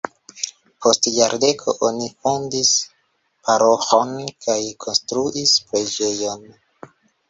[0.85, 2.73] Post jardeko oni fondis
[3.45, 6.47] paroĥon kaj konstruis preĝejon.